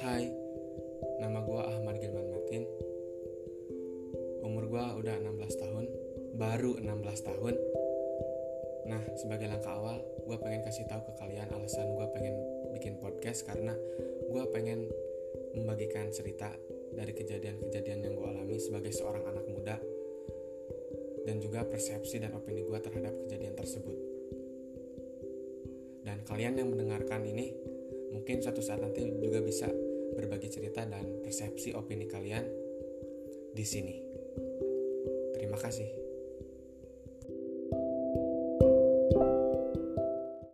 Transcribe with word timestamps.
Hai, 0.00 0.32
nama 1.20 1.44
gue 1.44 1.60
Ahmad 1.60 2.00
Gilman 2.00 2.32
Martin. 2.32 2.64
Umur 4.40 4.64
gue 4.72 4.84
udah 5.04 5.20
16 5.20 5.60
tahun 5.60 5.84
Baru 6.40 6.80
16 6.80 7.28
tahun 7.28 7.54
Nah, 8.88 9.02
sebagai 9.20 9.52
langkah 9.52 9.76
awal 9.76 10.00
Gue 10.24 10.40
pengen 10.40 10.64
kasih 10.64 10.88
tahu 10.88 11.04
ke 11.04 11.12
kalian 11.20 11.52
alasan 11.52 11.92
gue 11.92 12.06
pengen 12.16 12.34
bikin 12.72 12.96
podcast 12.96 13.44
Karena 13.44 13.76
gue 14.32 14.44
pengen 14.48 14.88
membagikan 15.52 16.08
cerita 16.08 16.48
Dari 16.96 17.12
kejadian-kejadian 17.12 18.00
yang 18.00 18.14
gue 18.16 18.28
alami 18.32 18.56
sebagai 18.56 18.96
seorang 18.96 19.28
anak 19.28 19.44
muda 19.52 19.76
Dan 21.28 21.44
juga 21.44 21.68
persepsi 21.68 22.16
dan 22.16 22.32
opini 22.32 22.64
gue 22.64 22.78
terhadap 22.80 23.12
kejadian 23.28 23.52
tersebut 23.52 24.20
dan 26.00 26.26
kalian 26.26 26.56
yang 26.56 26.68
mendengarkan 26.72 27.22
ini 27.22 27.52
mungkin 28.10 28.42
suatu 28.42 28.58
saat 28.58 28.82
nanti 28.82 29.04
juga 29.20 29.38
bisa 29.44 29.68
berbagi 30.16 30.48
cerita 30.50 30.86
dan 30.86 31.20
persepsi 31.22 31.74
opini 31.76 32.06
kalian 32.08 32.44
di 33.50 33.64
sini. 33.66 33.94
Terima 35.36 35.58
kasih. 35.58 35.99